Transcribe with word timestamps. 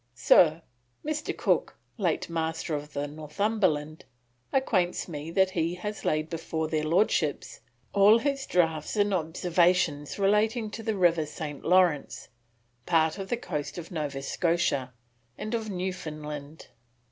Sir, 0.15 0.63
Mr. 1.05 1.37
Cook, 1.37 1.77
late 1.99 2.27
Master 2.27 2.73
of 2.73 2.93
the 2.93 3.07
Northumberland, 3.07 4.03
acquaints 4.51 5.07
me 5.07 5.29
that 5.29 5.51
he 5.51 5.75
has 5.75 6.03
laid 6.03 6.27
before 6.27 6.67
their 6.67 6.83
Lordships 6.83 7.59
all 7.93 8.17
his 8.17 8.47
draughts 8.47 8.95
and 8.95 9.13
observations 9.13 10.17
relating 10.17 10.71
to 10.71 10.81
the 10.81 10.95
River 10.97 11.27
St. 11.27 11.63
Lawrence, 11.63 12.29
part 12.87 13.19
of 13.19 13.29
the 13.29 13.37
coast 13.37 13.77
of 13.77 13.91
Nova 13.91 14.23
Scotia, 14.23 14.91
and 15.37 15.53
of 15.53 15.69
Newfoundland. 15.69 16.69